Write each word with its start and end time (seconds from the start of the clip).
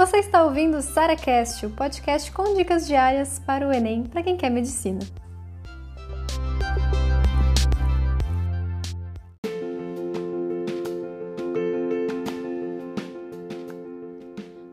Você 0.00 0.16
está 0.16 0.42
ouvindo 0.44 0.78
o 0.78 0.80
SaraCast, 0.80 1.66
o 1.66 1.70
podcast 1.72 2.32
com 2.32 2.54
dicas 2.54 2.86
diárias 2.86 3.38
para 3.38 3.68
o 3.68 3.70
Enem 3.70 4.04
para 4.04 4.22
quem 4.22 4.34
quer 4.34 4.48
medicina. 4.48 5.00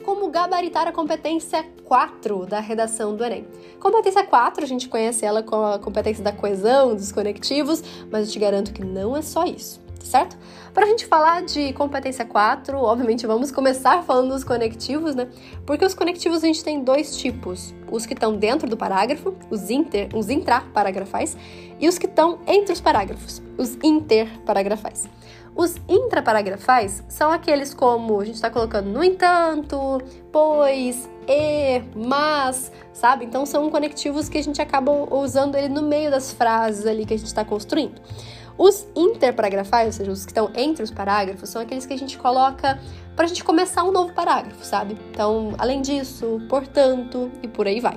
Como 0.02 0.32
gabaritar 0.32 0.88
a 0.88 0.94
competência 0.94 1.62
4 1.84 2.46
da 2.46 2.62
redação 2.62 3.14
do 3.14 3.22
Enem? 3.22 3.46
Competência 3.82 4.26
4, 4.26 4.64
a 4.64 4.68
gente 4.68 4.88
conhece 4.88 5.26
ela 5.26 5.44
como 5.44 5.66
a 5.66 5.78
competência 5.78 6.24
da 6.24 6.32
coesão, 6.32 6.96
dos 6.96 7.12
conectivos, 7.12 7.84
mas 8.10 8.28
eu 8.28 8.32
te 8.32 8.40
garanto 8.40 8.72
que 8.72 8.86
não 8.86 9.18
é 9.18 9.22
só 9.22 9.44
isso 9.44 9.86
certo? 10.06 10.38
Para 10.74 10.86
a 10.86 10.90
gente 10.90 11.06
falar 11.06 11.42
de 11.44 11.74
competência 11.74 12.24
4, 12.24 12.78
obviamente 12.78 13.26
vamos 13.26 13.52
começar 13.52 14.04
falando 14.04 14.34
dos 14.34 14.44
conectivos, 14.44 15.16
né? 15.16 15.28
Porque 15.66 15.84
os 15.84 15.94
conectivos 15.94 16.44
a 16.44 16.48
gente 16.48 16.64
tem 16.64 16.84
dois 16.84 17.18
tipos: 17.18 17.74
os 17.92 18.06
que 18.06 18.14
estão 18.14 18.36
dentro 18.36 18.70
do 18.70 18.78
parágrafo, 18.78 19.34
os 19.50 19.70
inter, 19.70 20.10
os 20.16 20.30
intraparografais, 20.30 21.36
e 21.80 21.88
os 21.88 21.98
que 21.98 22.06
estão 22.06 22.40
entre 22.46 22.74
os 22.74 22.82
parágrafos, 22.82 23.42
os 23.58 23.76
interparagrafais. 23.84 25.08
Os 25.56 25.76
intraparagrafais 25.90 27.04
são 27.10 27.32
aqueles 27.32 27.74
como 27.74 28.22
a 28.22 28.26
gente 28.26 28.36
está 28.36 28.48
colocando 28.48 28.92
no 28.92 29.04
entanto, 29.04 30.00
pois, 30.32 31.10
e, 31.28 31.82
mas, 31.96 32.72
sabe? 32.94 33.26
Então 33.26 33.44
são 33.44 33.68
conectivos 33.72 34.30
que 34.30 34.38
a 34.38 34.44
gente 34.44 34.62
acaba 34.62 34.92
usando 34.92 35.56
ele 35.56 35.70
no 35.70 35.82
meio 35.82 36.12
das 36.12 36.32
frases 36.32 36.86
ali 36.86 37.08
que 37.08 37.16
a 37.16 37.18
gente 37.18 37.26
está 37.26 37.44
construindo. 37.44 38.00
Os 38.58 38.88
interparagrafais, 38.96 39.88
ou 39.88 39.94
seja, 39.94 40.12
os 40.12 40.26
que 40.26 40.32
estão 40.32 40.52
entre 40.56 40.84
os 40.84 40.90
parágrafos, 40.90 41.50
são 41.50 41.62
aqueles 41.62 41.86
que 41.86 41.94
a 41.94 41.98
gente 41.98 42.18
coloca 42.18 42.80
para 43.16 43.26
a 43.26 43.28
gente 43.28 43.44
começar 43.44 43.84
um 43.84 43.92
novo 43.92 44.14
parágrafo, 44.14 44.64
sabe? 44.66 44.98
Então, 45.12 45.54
além 45.58 45.82
disso, 45.82 46.42
portanto, 46.50 47.32
e 47.44 47.48
por 47.48 47.68
aí 47.68 47.80
vai. 47.80 47.96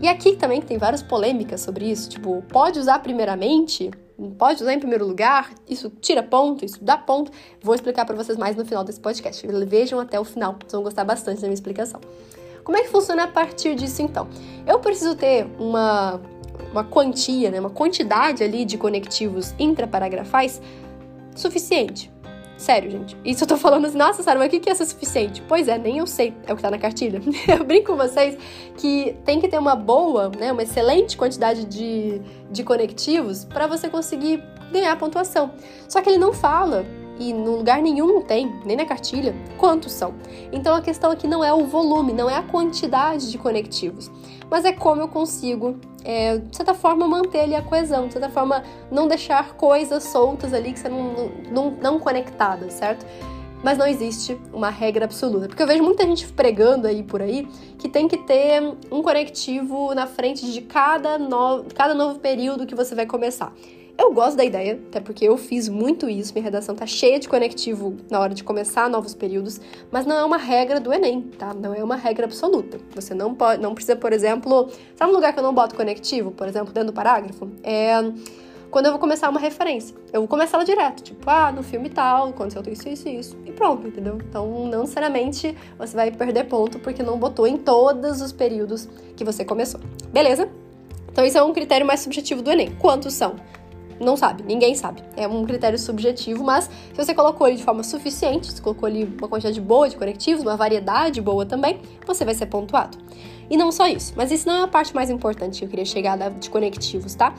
E 0.00 0.08
aqui 0.08 0.36
também 0.36 0.60
tem 0.60 0.78
várias 0.78 1.02
polêmicas 1.02 1.60
sobre 1.60 1.90
isso, 1.90 2.08
tipo, 2.08 2.42
pode 2.48 2.78
usar 2.78 2.98
primeiramente, 2.98 3.90
pode 4.36 4.62
usar 4.62 4.72
em 4.74 4.78
primeiro 4.78 5.06
lugar, 5.06 5.50
isso 5.68 5.90
tira 6.00 6.22
ponto, 6.22 6.64
isso 6.64 6.82
dá 6.82 6.96
ponto. 6.98 7.30
Vou 7.62 7.74
explicar 7.74 8.04
para 8.04 8.16
vocês 8.16 8.36
mais 8.36 8.56
no 8.56 8.64
final 8.64 8.84
desse 8.84 9.00
podcast. 9.00 9.46
Vejam 9.66 10.00
até 10.00 10.18
o 10.18 10.24
final, 10.24 10.56
vocês 10.60 10.72
vão 10.72 10.82
gostar 10.82 11.04
bastante 11.04 11.40
da 11.40 11.46
minha 11.46 11.54
explicação. 11.54 12.00
Como 12.64 12.78
é 12.78 12.82
que 12.82 12.88
funciona 12.88 13.24
a 13.24 13.28
partir 13.28 13.74
disso 13.74 14.00
então? 14.02 14.26
Eu 14.66 14.80
preciso 14.80 15.14
ter 15.14 15.46
uma 15.58 16.20
uma 16.74 16.84
quantia, 16.84 17.50
né, 17.50 17.60
uma 17.60 17.70
quantidade 17.70 18.42
ali 18.42 18.64
de 18.64 18.76
conectivos 18.76 19.54
intraparagrafais 19.58 20.60
suficiente. 21.34 22.12
Sério, 22.56 22.90
gente. 22.90 23.16
Isso 23.24 23.42
eu 23.44 23.48
tô 23.48 23.56
falando 23.56 23.86
assim, 23.86 23.98
nossa, 23.98 24.22
Sara, 24.22 24.38
mas 24.38 24.48
o 24.48 24.50
que, 24.50 24.60
que 24.60 24.70
é 24.70 24.74
ser 24.74 24.86
suficiente? 24.86 25.42
Pois 25.48 25.66
é, 25.66 25.76
nem 25.76 25.98
eu 25.98 26.06
sei. 26.06 26.32
É 26.46 26.52
o 26.52 26.56
que 26.56 26.62
tá 26.62 26.70
na 26.70 26.78
cartilha. 26.78 27.20
eu 27.48 27.64
brinco 27.64 27.92
com 27.92 27.96
vocês 27.96 28.38
que 28.76 29.16
tem 29.24 29.40
que 29.40 29.48
ter 29.48 29.58
uma 29.58 29.74
boa, 29.74 30.30
né, 30.38 30.52
uma 30.52 30.62
excelente 30.62 31.16
quantidade 31.16 31.64
de, 31.64 32.20
de 32.50 32.62
conectivos 32.62 33.44
para 33.44 33.66
você 33.66 33.88
conseguir 33.88 34.42
ganhar 34.72 34.96
pontuação. 34.96 35.52
Só 35.88 36.00
que 36.00 36.08
ele 36.08 36.18
não 36.18 36.32
fala 36.32 36.84
e 37.18 37.32
no 37.32 37.56
lugar 37.56 37.80
nenhum 37.80 38.20
tem, 38.20 38.52
nem 38.64 38.76
na 38.76 38.84
cartilha, 38.84 39.34
quantos 39.58 39.92
são. 39.92 40.14
Então 40.52 40.74
a 40.74 40.80
questão 40.80 41.10
aqui 41.10 41.26
não 41.26 41.44
é 41.44 41.52
o 41.52 41.66
volume, 41.66 42.12
não 42.12 42.28
é 42.28 42.36
a 42.36 42.42
quantidade 42.42 43.30
de 43.30 43.38
conectivos, 43.38 44.10
mas 44.50 44.64
é 44.64 44.72
como 44.72 45.00
eu 45.00 45.08
consigo, 45.08 45.76
é, 46.04 46.38
de 46.38 46.56
certa 46.56 46.74
forma, 46.74 47.06
manter 47.06 47.40
ali 47.40 47.54
a 47.54 47.62
coesão, 47.62 48.06
de 48.06 48.12
certa 48.12 48.28
forma, 48.28 48.62
não 48.90 49.08
deixar 49.08 49.54
coisas 49.54 50.04
soltas 50.04 50.52
ali 50.52 50.72
que 50.72 50.78
você 50.78 50.88
não, 50.88 51.30
não, 51.50 51.70
não 51.70 51.98
conectadas, 51.98 52.74
certo? 52.74 53.06
Mas 53.62 53.78
não 53.78 53.86
existe 53.86 54.38
uma 54.52 54.68
regra 54.68 55.06
absoluta. 55.06 55.48
Porque 55.48 55.62
eu 55.62 55.66
vejo 55.66 55.82
muita 55.82 56.04
gente 56.04 56.30
pregando 56.30 56.86
aí 56.86 57.02
por 57.02 57.22
aí 57.22 57.48
que 57.78 57.88
tem 57.88 58.06
que 58.06 58.18
ter 58.18 58.62
um 58.92 59.02
conectivo 59.02 59.94
na 59.94 60.06
frente 60.06 60.52
de 60.52 60.60
cada, 60.60 61.16
no, 61.16 61.64
cada 61.74 61.94
novo 61.94 62.18
período 62.18 62.66
que 62.66 62.74
você 62.74 62.94
vai 62.94 63.06
começar. 63.06 63.54
Eu 63.96 64.12
gosto 64.12 64.36
da 64.36 64.44
ideia, 64.44 64.80
até 64.88 65.00
porque 65.00 65.24
eu 65.24 65.36
fiz 65.36 65.68
muito 65.68 66.10
isso, 66.10 66.32
minha 66.34 66.42
redação 66.42 66.74
tá 66.74 66.84
cheia 66.84 67.18
de 67.20 67.28
conectivo 67.28 67.96
na 68.10 68.18
hora 68.18 68.34
de 68.34 68.42
começar 68.42 68.90
novos 68.90 69.14
períodos, 69.14 69.60
mas 69.90 70.04
não 70.04 70.16
é 70.16 70.24
uma 70.24 70.36
regra 70.36 70.80
do 70.80 70.92
Enem, 70.92 71.22
tá? 71.22 71.54
Não 71.54 71.72
é 71.72 71.82
uma 71.82 71.94
regra 71.94 72.24
absoluta. 72.24 72.78
Você 72.94 73.14
não 73.14 73.34
pode, 73.34 73.62
não 73.62 73.72
precisa, 73.72 73.94
por 73.94 74.12
exemplo, 74.12 74.68
sabe 74.96 75.12
um 75.12 75.14
lugar 75.14 75.32
que 75.32 75.38
eu 75.38 75.44
não 75.44 75.54
boto 75.54 75.76
conectivo, 75.76 76.32
por 76.32 76.48
exemplo, 76.48 76.72
dentro 76.72 76.88
do 76.88 76.92
parágrafo? 76.92 77.48
É 77.62 77.94
quando 78.74 78.86
eu 78.86 78.90
vou 78.90 78.98
começar 78.98 79.30
uma 79.30 79.38
referência. 79.38 79.94
Eu 80.12 80.22
vou 80.22 80.28
começar 80.28 80.56
ela 80.56 80.64
direto, 80.64 81.00
tipo, 81.00 81.30
ah, 81.30 81.52
no 81.52 81.62
filme 81.62 81.88
tal, 81.88 82.30
aconteceu 82.30 82.60
isso, 82.72 82.88
isso 82.88 83.08
isso, 83.08 83.36
e 83.46 83.52
pronto, 83.52 83.86
entendeu? 83.86 84.18
Então, 84.28 84.66
não 84.66 84.80
necessariamente 84.80 85.56
você 85.78 85.94
vai 85.94 86.10
perder 86.10 86.48
ponto 86.48 86.80
porque 86.80 87.00
não 87.00 87.16
botou 87.16 87.46
em 87.46 87.56
todos 87.56 88.20
os 88.20 88.32
períodos 88.32 88.88
que 89.14 89.22
você 89.22 89.44
começou. 89.44 89.80
Beleza? 90.12 90.48
Então, 91.08 91.24
isso 91.24 91.38
é 91.38 91.42
um 91.44 91.52
critério 91.52 91.86
mais 91.86 92.00
subjetivo 92.00 92.42
do 92.42 92.50
Enem. 92.50 92.74
Quantos 92.80 93.14
são? 93.14 93.36
Não 94.00 94.16
sabe, 94.16 94.42
ninguém 94.42 94.74
sabe. 94.74 95.02
É 95.16 95.26
um 95.26 95.44
critério 95.44 95.78
subjetivo, 95.78 96.44
mas 96.44 96.64
se 96.64 96.96
você 96.96 97.14
colocou 97.14 97.46
ele 97.46 97.56
de 97.56 97.64
forma 97.64 97.82
suficiente, 97.82 98.52
se 98.52 98.60
colocou 98.60 98.86
ali 98.86 99.04
uma 99.04 99.28
quantidade 99.28 99.60
boa 99.60 99.88
de 99.88 99.96
conectivos, 99.96 100.42
uma 100.42 100.56
variedade 100.56 101.20
boa 101.20 101.46
também, 101.46 101.80
você 102.06 102.24
vai 102.24 102.34
ser 102.34 102.46
pontuado. 102.46 102.98
E 103.48 103.56
não 103.56 103.70
só 103.70 103.86
isso, 103.86 104.14
mas 104.16 104.30
isso 104.32 104.48
não 104.48 104.56
é 104.56 104.62
a 104.62 104.68
parte 104.68 104.94
mais 104.94 105.10
importante 105.10 105.58
que 105.58 105.64
eu 105.64 105.68
queria 105.68 105.84
chegar 105.84 106.16
de 106.30 106.50
conectivos, 106.50 107.14
tá? 107.14 107.34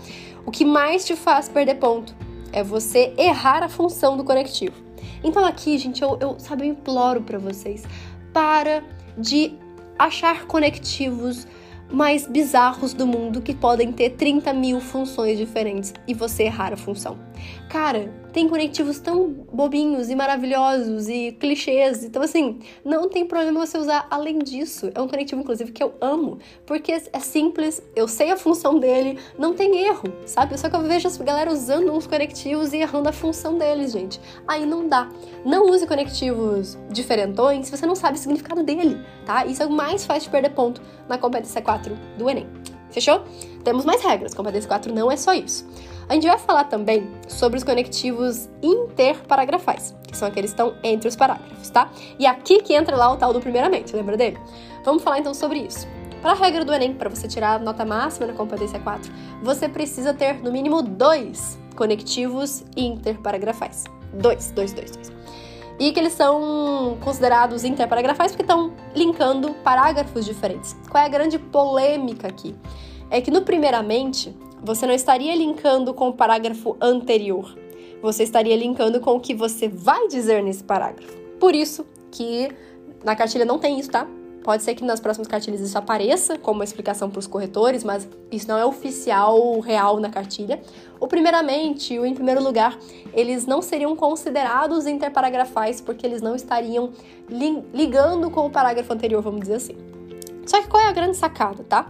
O 0.46 0.52
que 0.52 0.64
mais 0.64 1.06
te 1.06 1.16
faz 1.16 1.50
perder 1.50 1.76
ponto 1.76 2.16
é 2.52 2.64
você 2.64 3.14
errar 3.18 3.64
a 3.64 3.70
função 3.70 4.16
do 4.16 4.24
conectivo. 4.24 4.76
Então 5.24 5.44
aqui, 5.44 5.78
gente, 5.78 6.02
eu, 6.02 6.18
eu 6.22 6.36
sabe, 6.40 6.64
eu 6.64 6.70
imploro 6.70 7.22
para 7.22 7.38
vocês, 7.38 7.84
para 8.32 8.84
de 9.18 9.54
achar 9.98 10.46
conectivos 10.46 11.48
mais 11.91 12.28
bizarros 12.28 12.94
do 12.94 13.06
mundo 13.06 13.41
que 13.41 13.53
podem 13.53 13.91
ter 13.91 14.12
30 14.12 14.53
mil 14.53 14.79
funções 14.79 15.38
diferentes 15.38 15.94
e 16.07 16.13
você 16.13 16.44
errar 16.44 16.73
a 16.73 16.78
função. 16.78 17.18
Cara, 17.69 18.12
tem 18.35 18.50
conectivos 18.50 19.00
tão 19.00 19.29
bobinhos 19.29 20.09
e 20.09 20.16
maravilhosos 20.16 21.07
e 21.07 21.31
clichês. 21.40 22.03
Então, 22.03 22.22
assim, 22.22 22.59
não 22.84 23.07
tem 23.07 23.25
problema 23.25 23.66
você 23.66 23.78
usar 23.78 24.07
além 24.12 24.40
disso. 24.40 24.91
É 24.94 25.01
um 25.01 25.07
conectivo, 25.07 25.40
inclusive, 25.40 25.72
que 25.72 25.81
eu 25.81 25.94
amo, 26.01 26.38
porque 26.66 26.91
é 26.91 27.19
simples, 27.22 27.81
eu 27.96 28.09
sei 28.09 28.31
a 28.31 28.35
função 28.35 28.78
dele, 28.78 29.18
não 29.40 29.53
tem 29.53 29.85
erro, 29.85 30.13
sabe? 30.25 30.59
Só 30.59 30.69
que 30.69 30.75
eu 30.75 30.81
vejo 30.81 31.07
as 31.07 31.16
galera 31.16 31.50
usando 31.50 31.94
uns 31.94 32.06
conectivos 32.07 32.73
e 32.73 32.79
errando 32.79 33.07
a 33.07 33.13
função 33.13 33.57
deles, 33.57 33.94
gente. 33.94 34.19
Aí 34.46 34.66
não 34.66 34.85
dá. 34.90 35.07
Não 35.46 35.69
use 35.69 35.88
conectivos 35.88 36.78
diferentões 36.90 37.67
se 37.67 37.78
você 37.78 37.85
não 37.85 37.96
sabe 37.96 38.17
o 38.17 38.19
significado 38.19 38.63
dele, 38.63 39.00
tá? 39.25 39.46
Isso 39.46 39.63
é 39.63 39.66
o 39.66 39.72
mais 39.72 40.06
fácil 40.06 40.23
de 40.23 40.29
perder 40.31 40.50
ponto 40.50 40.81
na 41.07 41.17
competência 41.17 41.62
4 41.62 41.97
do 42.17 42.29
Enem. 42.29 42.50
Fechou? 42.91 43.23
Temos 43.63 43.85
mais 43.85 44.02
regras. 44.02 44.34
Competência 44.34 44.67
4 44.67 44.94
não 44.94 45.09
é 45.09 45.16
só 45.16 45.34
isso. 45.34 45.66
A 46.08 46.14
gente 46.14 46.28
vai 46.28 46.38
falar 46.38 46.66
também 46.66 47.10
sobre 47.28 47.58
os 47.58 47.64
conectivos 47.64 48.48
interparagrafais, 48.62 49.96
que 50.08 50.16
são 50.16 50.28
aqueles 50.28 50.54
que 50.54 50.62
estão 50.62 50.76
entre 50.84 51.08
os 51.08 51.16
parágrafos, 51.16 51.70
tá? 51.70 51.90
E 52.20 52.28
aqui 52.28 52.62
que 52.62 52.76
entra 52.76 52.96
lá 52.96 53.12
o 53.12 53.18
tal 53.18 53.34
do 53.34 53.40
primeiramente, 53.40 53.96
lembra 53.96 54.16
dele? 54.16 54.38
Vamos 54.84 55.02
falar 55.02 55.20
então 55.20 55.34
sobre 55.34 55.60
isso. 55.60 55.88
Para 56.22 56.32
a 56.32 56.36
regra 56.36 56.64
do 56.64 56.74
Enem, 56.74 56.94
para 56.94 57.10
você 57.10 57.28
tirar 57.28 57.56
a 57.56 57.60
nota 57.60 57.84
máxima 57.86 58.28
na 58.28 58.34
competência 58.34 58.80
4, 58.80 59.12
você 59.42 59.68
precisa 59.68 60.14
ter 60.14 60.42
no 60.44 60.52
mínimo 60.52 60.82
dois 60.82 61.58
conectivos 61.76 62.64
interparagrafais. 62.76 63.84
Dois, 64.14 64.52
dois, 64.52 64.74
dois, 64.74 64.92
dois. 64.92 65.12
E 65.80 65.92
que 65.92 66.00
eles 66.00 66.14
são 66.14 66.98
considerados 67.02 67.64
interparagrafais 67.64 68.32
porque 68.32 68.44
estão 68.44 68.74
linkando 68.96 69.54
parágrafos 69.56 70.24
diferentes. 70.24 70.76
Qual 70.90 71.04
é 71.04 71.06
a 71.06 71.10
grande 71.10 71.38
polêmica 71.38 72.28
aqui? 72.28 72.56
É 73.10 73.20
que 73.22 73.30
no 73.30 73.42
primeiramente, 73.42 74.36
você 74.66 74.88
não 74.88 74.94
estaria 74.96 75.36
linkando 75.36 75.94
com 75.94 76.09
o 76.09 76.14
parágrafo 76.14 76.76
anterior. 76.81 77.56
Você 78.02 78.24
estaria 78.24 78.56
linkando 78.58 79.00
com 79.00 79.12
o 79.12 79.20
que 79.20 79.34
você 79.34 79.68
vai 79.68 80.08
dizer 80.08 80.42
nesse 80.42 80.64
parágrafo. 80.64 81.16
Por 81.40 81.53
isso 81.53 81.85
que 82.12 82.50
na 83.03 83.16
cartilha 83.16 83.46
não 83.46 83.59
tem 83.59 83.79
isso, 83.79 83.91
tá? 83.91 84.08
Pode 84.44 84.64
ser 84.64 84.73
que 84.76 84.84
nas 84.84 85.00
próximas 85.00 85.28
cartilhas 85.28 85.62
isso 85.62 85.78
apareça 85.78 86.38
como 86.38 86.64
explicação 86.64 87.09
para 87.09 87.20
os 87.20 87.28
corretores, 87.28 87.84
mas 87.84 88.08
isso 88.32 88.47
não 88.47 88.58
é 88.58 88.66
oficial, 88.66 89.59
real 89.59 90.00
na 90.00 90.09
cartilha. 90.09 90.59
O 91.00 91.08
primeiramente, 91.08 91.97
o 91.97 92.06
em 92.06 92.14
primeiro 92.14 92.44
lugar, 92.44 92.78
eles 93.14 93.46
não 93.46 93.62
seriam 93.62 93.96
considerados 93.96 94.88
interparagrafais 94.88 95.79
porque 95.79 96.06
eles 96.06 96.22
não 96.22 96.35
estariam 96.35 96.91
li 97.29 97.64
ligando 97.73 98.32
com 98.32 98.47
o 98.47 98.50
parágrafo 98.50 98.91
anterior, 98.94 99.22
vamos 99.22 99.41
dizer 99.41 99.56
assim. 99.56 99.78
Só 100.46 100.62
que 100.62 100.67
qual 100.67 100.82
é 100.84 100.88
a 100.88 100.91
grande 100.91 101.17
sacada, 101.17 101.64
tá? 101.64 101.88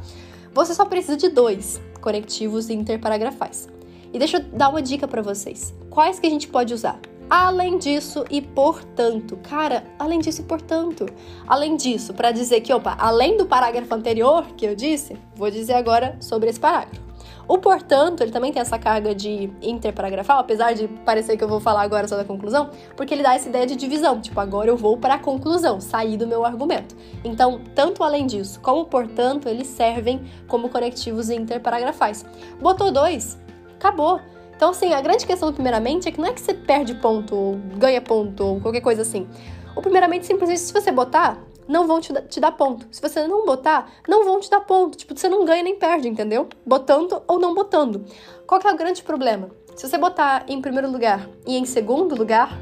Você 0.54 0.74
só 0.74 0.86
precisa 0.86 1.18
de 1.18 1.28
dois 1.28 1.82
conectivos 2.06 2.70
interparagrafais. 2.70 3.68
E 4.14 4.20
deixa 4.20 4.38
eu 4.38 4.44
dar 4.44 4.70
uma 4.70 4.82
dica 4.82 5.08
para 5.08 5.24
vocês. 5.24 5.74
Quais 5.90 6.20
que 6.20 6.28
a 6.28 6.30
gente 6.30 6.48
pode 6.48 6.72
usar? 6.72 7.00
Além 7.28 7.80
disso 7.80 8.24
e 8.30 8.40
portanto. 8.42 9.38
Cara, 9.38 9.84
além 9.98 10.20
disso 10.20 10.42
e 10.42 10.44
portanto. 10.44 11.08
Além 11.48 11.76
disso, 11.76 12.14
para 12.14 12.32
dizer 12.32 12.62
que, 12.62 12.72
opa, 12.72 12.96
além 13.00 13.36
do 13.36 13.48
parágrafo 13.48 13.96
anterior 13.96 14.46
que 14.56 14.68
eu 14.68 14.76
disse, 14.76 15.18
vou 15.36 15.50
dizer 15.50 15.74
agora 15.74 16.16
sobre 16.22 16.52
esse 16.52 16.60
parágrafo. 16.60 17.05
O 17.48 17.58
portanto, 17.58 18.22
ele 18.22 18.32
também 18.32 18.52
tem 18.52 18.62
essa 18.62 18.80
carga 18.80 19.14
de 19.14 19.52
interparagrafal, 19.62 20.40
apesar 20.40 20.74
de 20.74 20.88
parecer 20.88 21.38
que 21.38 21.44
eu 21.44 21.48
vou 21.48 21.60
falar 21.60 21.82
agora 21.84 22.08
só 22.08 22.18
da 22.18 22.24
conclusão, 22.24 22.70
porque 22.96 23.14
ele 23.14 23.22
dá 23.22 23.36
essa 23.36 23.48
ideia 23.48 23.68
de 23.68 23.76
divisão, 23.76 24.20
tipo, 24.20 24.40
agora 24.40 24.70
eu 24.70 24.78
vou 24.78 24.98
para 24.98 25.16
a 25.16 25.20
conclusão, 25.20 25.80
sair 25.80 26.18
do 26.18 26.26
meu 26.26 26.44
argumento. 26.44 26.96
Então, 27.24 27.62
tanto 27.76 28.04
além 28.04 28.26
disso, 28.26 28.60
como 28.62 28.86
portanto, 28.86 29.48
eles 29.48 29.68
servem 29.68 30.24
como 30.48 30.70
conectivos 30.70 31.30
interparagrafais. 31.30 32.26
Botou 32.60 32.92
dois, 32.92 33.38
acabou. 33.76 34.20
Então, 34.56 34.72
assim, 34.72 34.94
a 34.94 35.02
grande 35.02 35.26
questão, 35.26 35.52
primeiramente, 35.52 36.08
é 36.08 36.12
que 36.12 36.20
não 36.20 36.30
é 36.30 36.34
que 36.34 36.42
você 36.42 36.54
perde 36.54 36.96
ponto, 36.96 37.36
ou 37.36 37.60
ganha 37.78 38.02
ponto, 38.02 38.44
ou 38.44 38.62
qualquer 38.62 38.82
coisa 38.82 39.02
assim. 39.02 39.28
O 39.76 39.82
primeiramente, 39.82 40.26
simplesmente, 40.26 40.62
se 40.62 40.74
você 40.74 40.92
botar, 40.92 41.38
não 41.68 41.88
vão 41.88 42.00
te, 42.00 42.14
te 42.24 42.40
dar 42.40 42.52
ponto. 42.52 42.88
Se 42.92 43.02
você 43.02 43.28
não 43.28 43.46
botar, 43.46 43.92
não 44.08 44.24
vão 44.24 44.40
te 44.40 44.50
dar 44.50 44.62
ponto. 44.62 44.98
Tipo, 44.98 45.18
você 45.18 45.28
não 45.28 45.46
ganha 45.46 45.64
nem 45.64 45.76
perde, 45.76 46.08
entendeu? 46.08 46.48
Botando 46.66 47.22
ou 47.28 47.40
não 47.40 47.54
botando. 47.54 48.06
Qual 48.46 48.60
que 48.60 48.68
é 48.68 48.72
o 48.72 48.78
grande 48.78 49.04
problema? 49.04 49.50
Se 49.76 49.88
você 49.88 49.98
botar 49.98 50.46
em 50.48 50.62
primeiro 50.62 50.90
lugar 50.90 51.28
e 51.46 51.58
em 51.58 51.66
segundo 51.66 52.16
lugar, 52.16 52.58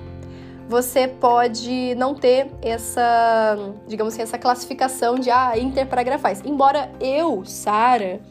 você 0.68 1.08
pode 1.08 1.94
não 1.96 2.16
ter 2.16 2.50
essa, 2.62 3.58
digamos 3.88 4.14
assim, 4.14 4.24
essa 4.24 4.38
classificação 4.38 5.16
de 5.16 5.30
ah, 5.30 5.58
interparagrafais. 5.58 6.42
Embora 6.44 6.92
eu, 7.00 7.44
Sara, 7.46 8.22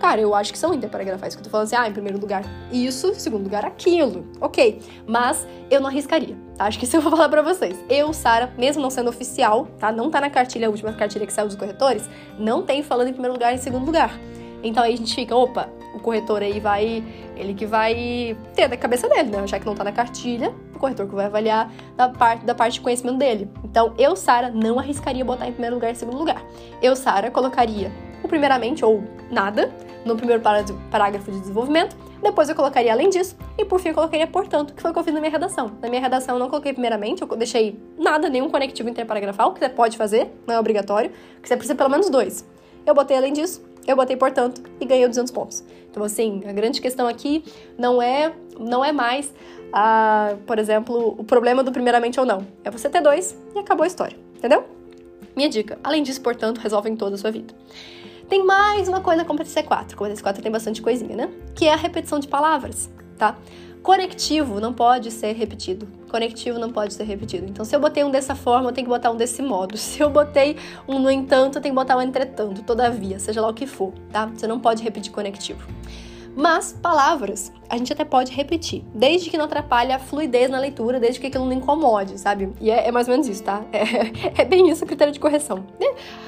Cara, 0.00 0.18
eu 0.18 0.34
acho 0.34 0.50
que 0.50 0.58
são 0.58 0.72
interparagrafais, 0.72 1.34
que 1.34 1.40
eu 1.40 1.44
tô 1.44 1.50
falando 1.50 1.66
assim, 1.66 1.76
ah, 1.76 1.86
em 1.86 1.92
primeiro 1.92 2.18
lugar 2.18 2.42
isso, 2.72 3.08
em 3.08 3.14
segundo 3.14 3.44
lugar 3.44 3.66
aquilo. 3.66 4.24
Ok, 4.40 4.80
mas 5.06 5.46
eu 5.70 5.78
não 5.78 5.88
arriscaria, 5.88 6.34
tá? 6.56 6.64
Acho 6.64 6.78
que 6.78 6.86
isso 6.86 6.96
eu 6.96 7.02
vou 7.02 7.10
falar 7.14 7.28
pra 7.28 7.42
vocês. 7.42 7.76
Eu, 7.86 8.10
Sara, 8.14 8.50
mesmo 8.56 8.80
não 8.80 8.88
sendo 8.88 9.10
oficial, 9.10 9.66
tá? 9.78 9.92
Não 9.92 10.10
tá 10.10 10.18
na 10.18 10.30
cartilha, 10.30 10.68
a 10.68 10.70
última 10.70 10.94
cartilha 10.94 11.26
que 11.26 11.32
saiu 11.32 11.48
dos 11.48 11.56
corretores, 11.56 12.08
não 12.38 12.62
tem 12.62 12.82
falando 12.82 13.08
em 13.08 13.12
primeiro 13.12 13.34
lugar 13.34 13.52
e 13.52 13.56
em 13.56 13.58
segundo 13.58 13.84
lugar. 13.84 14.18
Então 14.62 14.82
aí 14.82 14.94
a 14.94 14.96
gente 14.96 15.14
fica, 15.14 15.36
opa, 15.36 15.68
o 15.94 16.00
corretor 16.00 16.42
aí 16.42 16.60
vai, 16.60 17.04
ele 17.36 17.52
que 17.52 17.66
vai 17.66 18.34
ter 18.54 18.68
da 18.68 18.78
cabeça 18.78 19.06
dele, 19.06 19.28
né? 19.28 19.46
Já 19.46 19.58
que 19.58 19.66
não 19.66 19.74
tá 19.74 19.84
na 19.84 19.92
cartilha, 19.92 20.54
o 20.74 20.78
corretor 20.78 21.06
que 21.06 21.14
vai 21.14 21.26
avaliar 21.26 21.70
da 21.94 22.08
parte, 22.08 22.46
da 22.46 22.54
parte 22.54 22.74
de 22.74 22.80
conhecimento 22.80 23.18
dele. 23.18 23.50
Então 23.62 23.92
eu, 23.98 24.16
Sara, 24.16 24.48
não 24.48 24.78
arriscaria 24.78 25.22
botar 25.26 25.46
em 25.46 25.52
primeiro 25.52 25.76
lugar 25.76 25.88
e 25.88 25.92
em 25.92 25.96
segundo 25.96 26.16
lugar. 26.16 26.42
Eu, 26.80 26.96
Sara, 26.96 27.30
colocaria 27.30 27.92
primeiramente 28.30 28.84
ou 28.84 29.02
nada, 29.28 29.70
no 30.04 30.16
primeiro 30.16 30.40
parágrafo 30.90 31.30
de 31.30 31.40
desenvolvimento, 31.40 31.96
depois 32.22 32.48
eu 32.48 32.54
colocaria 32.54 32.92
além 32.92 33.10
disso, 33.10 33.36
e 33.58 33.64
por 33.64 33.80
fim 33.80 33.88
eu 33.88 33.94
colocaria 33.94 34.26
portanto, 34.26 34.72
que 34.72 34.80
foi 34.80 34.90
o 34.90 34.94
que 34.94 35.00
eu 35.00 35.04
fiz 35.04 35.12
na 35.12 35.20
minha 35.20 35.32
redação. 35.32 35.72
Na 35.82 35.88
minha 35.88 36.00
redação 36.00 36.36
eu 36.36 36.38
não 36.38 36.48
coloquei 36.48 36.72
primeiramente, 36.72 37.22
eu 37.22 37.28
deixei 37.36 37.78
nada, 37.98 38.28
nenhum 38.28 38.48
conectivo 38.48 38.88
interparagrafal, 38.88 39.52
que 39.52 39.58
você 39.58 39.68
pode 39.68 39.96
fazer, 39.96 40.30
não 40.46 40.54
é 40.54 40.60
obrigatório, 40.60 41.10
que 41.42 41.48
você 41.48 41.56
precisa 41.56 41.74
pelo 41.74 41.90
menos 41.90 42.08
dois. 42.08 42.46
Eu 42.86 42.94
botei 42.94 43.16
além 43.16 43.32
disso, 43.32 43.62
eu 43.86 43.96
botei 43.96 44.16
portanto 44.16 44.62
e 44.80 44.84
ganhei 44.86 45.06
200 45.08 45.32
pontos. 45.32 45.64
Então 45.90 46.04
assim, 46.04 46.42
a 46.46 46.52
grande 46.52 46.80
questão 46.80 47.08
aqui 47.08 47.44
não 47.76 48.00
é, 48.00 48.32
não 48.58 48.84
é 48.84 48.92
mais, 48.92 49.34
a, 49.72 50.34
por 50.46 50.58
exemplo, 50.58 51.16
o 51.18 51.24
problema 51.24 51.64
do 51.64 51.72
primeiramente 51.72 52.20
ou 52.20 52.24
não. 52.24 52.46
É 52.64 52.70
você 52.70 52.88
ter 52.88 53.00
dois 53.00 53.36
e 53.54 53.58
acabou 53.58 53.84
a 53.84 53.86
história, 53.86 54.16
entendeu? 54.36 54.64
Minha 55.34 55.48
dica. 55.48 55.78
Além 55.82 56.02
disso, 56.02 56.20
portanto, 56.20 56.58
resolve 56.58 56.90
em 56.90 56.96
toda 56.96 57.14
a 57.14 57.18
sua 57.18 57.30
vida. 57.30 57.54
Tem 58.30 58.46
mais 58.46 58.86
uma 58.86 59.00
coisa 59.00 59.24
com 59.24 59.34
o 59.34 59.36
PTC4. 59.36 59.96
Com 59.96 60.04
o 60.04 60.06
PTC4 60.06 60.40
tem 60.40 60.52
bastante 60.52 60.80
coisinha, 60.80 61.16
né? 61.16 61.30
Que 61.52 61.66
é 61.66 61.72
a 61.72 61.76
repetição 61.76 62.20
de 62.20 62.28
palavras, 62.28 62.88
tá? 63.18 63.36
Conectivo 63.82 64.60
não 64.60 64.72
pode 64.72 65.10
ser 65.10 65.32
repetido. 65.32 65.88
Conectivo 66.08 66.56
não 66.56 66.70
pode 66.70 66.94
ser 66.94 67.02
repetido. 67.02 67.48
Então, 67.48 67.64
se 67.64 67.74
eu 67.74 67.80
botei 67.80 68.04
um 68.04 68.10
dessa 68.10 68.36
forma, 68.36 68.68
eu 68.68 68.72
tenho 68.72 68.86
que 68.86 68.88
botar 68.88 69.10
um 69.10 69.16
desse 69.16 69.42
modo. 69.42 69.74
Se 69.76 69.98
eu 69.98 70.08
botei 70.08 70.56
um 70.86 71.00
no 71.00 71.10
entanto, 71.10 71.58
eu 71.58 71.62
tenho 71.62 71.74
que 71.74 71.80
botar 71.80 71.96
um 71.96 72.02
entretanto, 72.02 72.62
todavia, 72.62 73.18
seja 73.18 73.40
lá 73.40 73.48
o 73.48 73.54
que 73.54 73.66
for, 73.66 73.92
tá? 74.12 74.26
Você 74.26 74.46
não 74.46 74.60
pode 74.60 74.80
repetir 74.84 75.10
conectivo. 75.10 75.66
Mas 76.36 76.72
palavras 76.80 77.52
a 77.68 77.76
gente 77.76 77.92
até 77.92 78.04
pode 78.04 78.32
repetir, 78.32 78.84
desde 78.94 79.28
que 79.28 79.36
não 79.36 79.46
atrapalhe 79.46 79.90
a 79.92 79.98
fluidez 79.98 80.48
na 80.48 80.60
leitura, 80.60 81.00
desde 81.00 81.18
que 81.18 81.26
aquilo 81.26 81.46
não 81.46 81.52
incomode, 81.52 82.16
sabe? 82.20 82.52
E 82.60 82.70
é, 82.70 82.86
é 82.86 82.92
mais 82.92 83.08
ou 83.08 83.12
menos 83.12 83.26
isso, 83.26 83.42
tá? 83.42 83.64
É, 83.72 84.42
é, 84.42 84.44
bem 84.44 84.68
isso 84.70 84.84
o 84.84 84.86
critério 84.86 85.12
de 85.12 85.18
correção. 85.18 85.64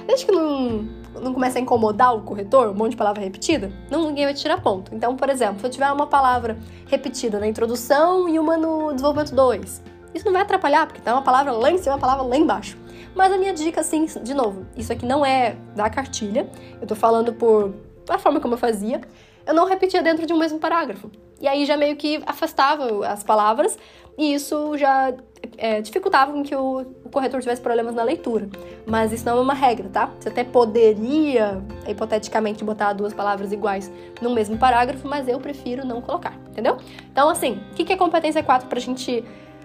Desde 0.07 0.27
que 0.27 0.33
não, 0.33 0.89
não 1.21 1.33
comece 1.33 1.59
a 1.59 1.61
incomodar 1.61 2.15
o 2.15 2.23
corretor, 2.23 2.69
um 2.69 2.75
monte 2.75 2.93
de 2.93 2.97
palavra 2.97 3.23
repetida, 3.23 3.73
não, 3.91 4.09
ninguém 4.09 4.25
vai 4.25 4.35
tirar 4.35 4.61
ponto. 4.61 4.95
Então, 4.95 5.17
por 5.17 5.29
exemplo, 5.29 5.61
se 5.61 5.67
eu 5.67 5.71
tiver 5.71 5.91
uma 5.91 6.07
palavra 6.07 6.57
repetida 6.87 7.39
na 7.39 7.47
introdução 7.47 8.29
e 8.29 8.39
uma 8.39 8.57
no 8.57 8.93
desenvolvimento 8.93 9.35
2, 9.35 9.83
isso 10.15 10.25
não 10.25 10.33
vai 10.33 10.43
atrapalhar, 10.43 10.87
porque 10.87 11.01
tá 11.01 11.13
uma 11.13 11.23
palavra 11.23 11.53
lá 11.53 11.71
em 11.71 11.79
cima, 11.79 11.95
uma 11.95 12.01
palavra 12.01 12.25
lá 12.25 12.37
embaixo. 12.37 12.77
Mas 13.15 13.33
a 13.33 13.37
minha 13.37 13.53
dica, 13.53 13.81
assim, 13.81 14.07
de 14.07 14.35
novo, 14.35 14.67
isso 14.77 14.93
aqui 14.93 15.05
não 15.05 15.25
é 15.25 15.57
da 15.75 15.91
cartilha, 15.91 16.49
eu 16.81 16.87
tô 16.87 16.95
falando 16.95 17.33
por 17.33 17.75
a 18.09 18.19
forma 18.19 18.41
como 18.41 18.55
eu 18.55 18.59
fazia 18.59 19.01
eu 19.47 19.55
não 19.55 19.67
repetia 19.67 20.03
dentro 20.03 20.27
de 20.27 20.33
um 20.33 20.39
mesmo 20.39 20.59
parágrafo. 20.59 21.11
E 21.43 21.49
aí 21.49 21.67
já 21.67 21.77
meio 21.77 21.97
que 21.97 22.23
afastava 22.25 23.05
as 23.05 23.25
palavras 23.25 23.77
e 24.17 24.33
isso 24.33 24.79
já 24.79 25.13
é, 25.59 25.81
dificultava 25.81 26.41
que 26.43 26.55
o, 26.55 26.83
o, 27.05 27.09
corretor 27.11 27.41
tivesse 27.41 27.61
problemas 27.61 27.97
na 27.97 28.05
leitura. 28.05 28.49
Mas 28.87 29.13
isso 29.13 29.27
não 29.27 29.39
é 29.39 29.41
uma 29.41 29.53
regra, 29.53 29.89
tá? 29.89 30.09
Você 30.21 30.29
até 30.29 30.45
poderia, 30.45 31.61
hipoteticamente, 31.89 32.63
botar 32.63 32.93
duas 32.93 33.13
palavras 33.13 33.51
iguais 33.53 33.91
no 34.21 34.31
mesmo 34.31 34.57
parágrafo, 34.57 35.09
mas 35.09 35.27
eu 35.27 35.41
prefiro 35.41 35.85
não 35.85 36.01
colocar, 36.01 36.39
entendeu? 36.49 36.77
Então, 37.11 37.29
assim, 37.29 37.61
o 37.73 37.75
que 37.75 37.93
é 37.93 37.97
competência 37.97 38.41
4 38.41 38.69
pra 38.69 38.79
gente 38.79 39.25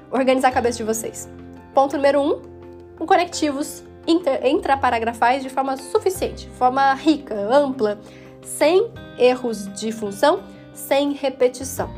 organizar 0.09 0.47
a 0.47 0.51
cabeça 0.51 0.79
de 0.79 0.83
vocês? 0.83 1.29
Ponto 1.75 1.95
número 1.95 2.19
1, 2.19 2.25
um, 2.25 2.41
com 2.97 3.05
conectivos 3.05 3.83
intraparagrafais 4.43 5.43
de 5.43 5.49
forma 5.49 5.77
suficiente, 5.77 6.49
forma 6.57 6.91
rica, 6.95 7.35
ampla, 7.35 7.99
sem 8.41 8.89
erros 9.19 9.71
de 9.73 9.91
função, 9.91 10.39
sem 10.77 11.11
repetição. 11.13 11.89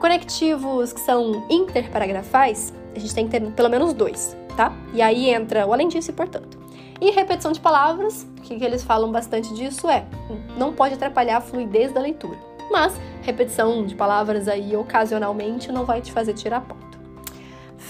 Conectivos 0.00 0.92
que 0.92 1.00
são 1.00 1.46
interparagrafais, 1.48 2.74
a 2.94 2.98
gente 2.98 3.14
tem 3.14 3.28
que 3.28 3.40
ter 3.40 3.50
pelo 3.52 3.70
menos 3.70 3.94
dois, 3.94 4.36
tá? 4.56 4.72
E 4.92 5.00
aí 5.00 5.30
entra 5.30 5.66
o 5.66 5.72
além 5.72 5.88
disso 5.88 6.10
e 6.10 6.12
portanto. 6.12 6.58
E 7.00 7.10
repetição 7.10 7.52
de 7.52 7.60
palavras, 7.60 8.26
o 8.38 8.42
que, 8.42 8.54
eles 8.64 8.82
falam 8.82 9.12
bastante 9.12 9.54
disso 9.54 9.88
é, 9.88 10.04
não 10.56 10.72
pode 10.72 10.94
atrapalhar 10.94 11.38
a 11.38 11.40
fluidez 11.40 11.92
da 11.92 12.00
leitura. 12.00 12.38
Mas 12.70 12.98
repetição 13.22 13.86
de 13.86 13.94
palavras 13.94 14.48
aí 14.48 14.74
ocasionalmente 14.76 15.70
não 15.70 15.84
vai 15.84 16.00
te 16.00 16.10
fazer 16.10 16.34
tirar 16.34 16.62
ponto. 16.62 16.85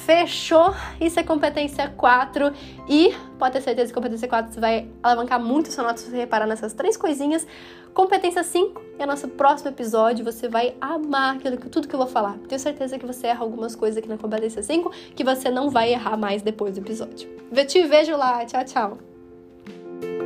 Fechou? 0.05 0.75
Isso 1.01 1.19
é 1.19 1.23
competência 1.23 1.89
4 1.89 2.53
e 2.89 3.15
pode 3.39 3.55
ter 3.55 3.61
certeza 3.63 3.89
que 3.89 3.95
competência 3.95 4.29
4 4.29 4.53
você 4.53 4.61
vai 4.61 4.89
alavancar 5.03 5.41
muito 5.41 5.73
sua 5.73 5.85
nota 5.85 5.99
se 5.99 6.11
você 6.11 6.17
reparar 6.17 6.47
nessas 6.47 6.73
três 6.73 6.97
coisinhas. 6.97 7.47
Competência 7.95 8.45
5 8.45 8.81
é 8.99 9.07
nosso 9.07 9.27
próximo 9.27 9.71
episódio, 9.71 10.23
você 10.23 10.49
vai 10.49 10.75
amar 10.81 11.37
aquilo, 11.37 11.57
tudo 11.57 11.89
que 11.89 11.95
eu 11.95 11.99
vou 11.99 12.07
falar. 12.07 12.37
Tenho 12.47 12.61
certeza 12.61 12.99
que 12.99 13.07
você 13.07 13.29
erra 13.29 13.43
algumas 13.43 13.75
coisas 13.75 13.97
aqui 13.97 14.09
na 14.09 14.19
competência 14.19 14.63
5 14.63 14.91
que 15.15 15.25
você 15.25 15.51
não 15.51 15.71
vai 15.71 15.93
errar 15.93 16.17
mais 16.17 16.43
depois 16.43 16.75
do 16.75 16.81
episódio. 16.81 17.29
Eu 17.51 17.67
te 17.67 17.83
vejo 17.85 18.15
lá, 18.17 18.45
tchau, 18.45 18.65
tchau! 18.65 20.26